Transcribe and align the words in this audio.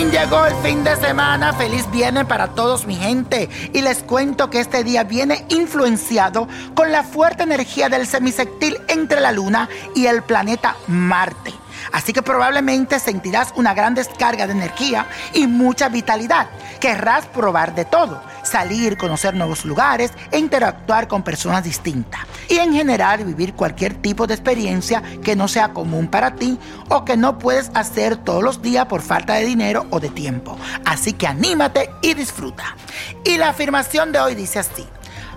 Llegó 0.00 0.46
el 0.46 0.54
fin 0.62 0.82
de 0.84 0.96
semana. 0.96 1.52
Feliz 1.52 1.90
viernes 1.90 2.24
para 2.24 2.48
todos, 2.48 2.86
mi 2.86 2.96
gente. 2.96 3.50
Y 3.74 3.82
les 3.82 4.02
cuento 4.02 4.48
que 4.48 4.60
este 4.60 4.84
día 4.84 5.04
viene 5.04 5.44
influenciado 5.50 6.48
con 6.74 6.90
la 6.90 7.02
fuerte 7.02 7.42
energía 7.42 7.90
del 7.90 8.06
semisectil 8.06 8.78
entre 8.88 9.20
la 9.20 9.32
Luna 9.32 9.68
y 9.94 10.06
el 10.06 10.22
planeta 10.22 10.76
Marte. 10.86 11.52
Así 11.92 12.14
que 12.14 12.22
probablemente 12.22 13.00
sentirás 13.00 13.52
una 13.54 13.74
gran 13.74 13.94
descarga 13.94 14.46
de 14.46 14.52
energía 14.52 15.06
y 15.34 15.46
mucha 15.46 15.90
vitalidad. 15.90 16.48
Querrás 16.82 17.26
probar 17.26 17.76
de 17.76 17.84
todo, 17.84 18.20
salir, 18.42 18.96
conocer 18.96 19.34
nuevos 19.34 19.64
lugares 19.64 20.10
e 20.32 20.38
interactuar 20.40 21.06
con 21.06 21.22
personas 21.22 21.62
distintas. 21.62 22.22
Y 22.48 22.58
en 22.58 22.72
general 22.72 23.24
vivir 23.24 23.54
cualquier 23.54 23.94
tipo 23.94 24.26
de 24.26 24.34
experiencia 24.34 25.00
que 25.22 25.36
no 25.36 25.46
sea 25.46 25.72
común 25.72 26.08
para 26.08 26.34
ti 26.34 26.58
o 26.88 27.04
que 27.04 27.16
no 27.16 27.38
puedes 27.38 27.70
hacer 27.74 28.16
todos 28.16 28.42
los 28.42 28.62
días 28.62 28.86
por 28.86 29.00
falta 29.00 29.34
de 29.34 29.44
dinero 29.46 29.86
o 29.90 30.00
de 30.00 30.08
tiempo. 30.08 30.58
Así 30.84 31.12
que 31.12 31.28
anímate 31.28 31.88
y 32.02 32.14
disfruta. 32.14 32.76
Y 33.24 33.38
la 33.38 33.50
afirmación 33.50 34.10
de 34.10 34.18
hoy 34.18 34.34
dice 34.34 34.58
así. 34.58 34.84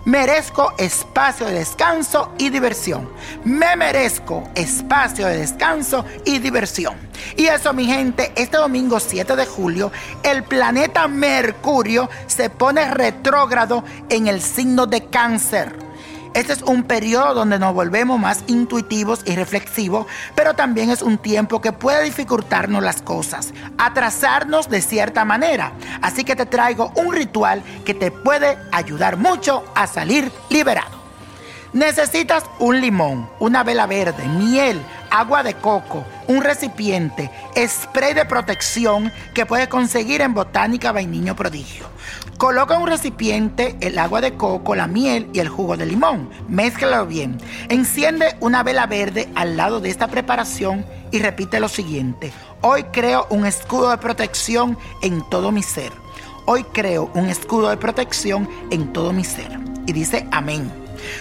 Merezco 0.05 0.71
espacio 0.77 1.47
de 1.47 1.53
descanso 1.53 2.31
y 2.37 2.51
diversión. 2.51 3.09
Me 3.43 3.75
merezco 3.75 4.43
espacio 4.53 5.25
de 5.25 5.37
descanso 5.37 6.05
y 6.25 6.37
diversión. 6.37 6.93
Y 7.35 7.47
eso, 7.47 7.73
mi 7.73 7.87
gente, 7.87 8.31
este 8.35 8.57
domingo 8.57 8.99
7 8.99 9.35
de 9.35 9.47
julio, 9.47 9.91
el 10.21 10.43
planeta 10.43 11.07
Mercurio 11.07 12.07
se 12.27 12.51
pone 12.51 12.87
retrógrado 12.91 13.83
en 14.09 14.27
el 14.27 14.41
signo 14.41 14.85
de 14.85 15.07
cáncer. 15.07 15.75
Este 16.35 16.51
es 16.51 16.61
un 16.63 16.83
periodo 16.83 17.33
donde 17.33 17.57
nos 17.57 17.73
volvemos 17.73 18.19
más 18.19 18.43
intuitivos 18.47 19.21
y 19.25 19.37
reflexivos, 19.37 20.05
pero 20.35 20.53
también 20.53 20.91
es 20.91 21.01
un 21.01 21.17
tiempo 21.17 21.61
que 21.61 21.71
puede 21.71 22.03
dificultarnos 22.03 22.83
las 22.83 23.01
cosas, 23.01 23.53
atrasarnos 23.77 24.69
de 24.69 24.81
cierta 24.81 25.23
manera. 25.23 25.71
Así 26.01 26.23
que 26.23 26.35
te 26.35 26.45
traigo 26.45 26.91
un 26.95 27.13
ritual 27.13 27.63
que 27.85 27.93
te 27.93 28.11
puede 28.11 28.57
ayudar 28.71 29.17
mucho 29.17 29.63
a 29.75 29.87
salir 29.87 30.31
liberado. 30.49 30.95
Necesitas 31.73 32.45
un 32.59 32.79
limón, 32.79 33.29
una 33.39 33.63
vela 33.63 33.85
verde, 33.85 34.25
miel, 34.27 34.81
agua 35.15 35.43
de 35.43 35.53
coco, 35.53 36.03
un 36.27 36.43
recipiente, 36.43 37.31
spray 37.55 38.13
de 38.13 38.25
protección 38.25 39.13
que 39.33 39.45
puedes 39.45 39.69
conseguir 39.69 40.19
en 40.19 40.33
Botánica 40.33 40.91
Vainiño 40.91 41.37
Prodigio. 41.37 41.85
Coloca 42.37 42.75
en 42.75 42.81
un 42.81 42.87
recipiente 42.89 43.77
el 43.79 43.97
agua 43.97 44.19
de 44.19 44.33
coco, 44.35 44.75
la 44.75 44.87
miel 44.87 45.29
y 45.31 45.39
el 45.39 45.47
jugo 45.47 45.77
de 45.77 45.85
limón. 45.85 46.29
Mézclalo 46.49 47.05
bien. 47.05 47.37
Enciende 47.69 48.35
una 48.41 48.61
vela 48.61 48.87
verde 48.87 49.29
al 49.35 49.55
lado 49.55 49.79
de 49.79 49.89
esta 49.89 50.07
preparación 50.07 50.85
y 51.11 51.19
repite 51.19 51.61
lo 51.61 51.69
siguiente. 51.69 52.33
Hoy 52.59 52.83
creo 52.91 53.25
un 53.29 53.45
escudo 53.45 53.91
de 53.91 53.97
protección 53.97 54.77
en 55.01 55.27
todo 55.29 55.53
mi 55.53 55.63
ser. 55.63 55.93
Hoy 56.45 56.65
creo 56.73 57.09
un 57.13 57.29
escudo 57.29 57.69
de 57.69 57.77
protección 57.77 58.49
en 58.69 58.91
todo 58.91 59.13
mi 59.13 59.23
ser. 59.23 59.74
Y 59.85 59.93
dice 59.93 60.27
amén. 60.31 60.71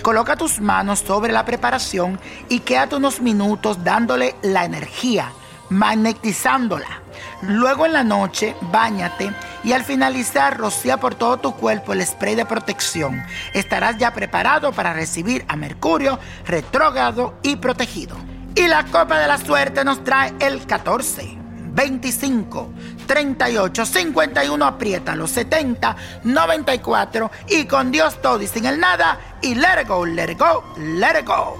Coloca 0.03 0.37
tus 0.37 0.61
manos 0.61 1.01
sobre 1.01 1.33
la 1.33 1.45
preparación 1.45 2.19
y 2.49 2.61
quédate 2.61 2.97
unos 2.97 3.21
minutos 3.21 3.85
dándole 3.85 4.35
la 4.43 4.65
energía, 4.65 5.33
magnetizándola. 5.71 7.03
Luego 7.43 7.87
en 7.87 7.93
la 7.93 8.05
noche, 8.05 8.57
bañate 8.73 9.31
y 9.63 9.73
al 9.73 9.85
finalizar 9.85 10.59
rocía 10.59 10.99
por 10.99 11.15
todo 11.15 11.39
tu 11.39 11.55
cuerpo 11.55 11.93
el 11.93 12.05
spray 12.07 12.35
de 12.35 12.47
protección. 12.47 13.23
Estarás 13.53 13.99
ya 13.99 14.13
preparado 14.13 14.73
para 14.73 14.93
recibir 14.93 15.45
a 15.49 15.57
Mercurio 15.57 16.19
retrógrado 16.47 17.35
y 17.43 17.57
protegido. 17.57 18.17
Y 18.55 18.69
la 18.69 18.85
copa 18.85 19.19
de 19.19 19.27
la 19.27 19.39
suerte 19.39 19.85
nos 19.85 20.05
trae 20.05 20.33
el 20.39 20.65
14. 20.65 21.44
25, 21.75 22.69
38, 23.07 23.87
51, 23.87 24.65
apriétalo, 24.65 25.27
70, 25.27 25.97
94 26.25 27.31
y 27.49 27.65
con 27.65 27.91
Dios 27.91 28.21
todo 28.23 28.41
y 28.43 28.47
sin 28.47 28.67
el 28.67 28.79
nada 28.79 29.39
y 29.43 29.55
let 29.55 29.83
it 29.83 29.89
go, 29.89 30.07
let 30.07 30.31
it 30.31 30.39
go, 30.39 30.63
let 30.79 31.19
it 31.21 31.27
go. 31.27 31.57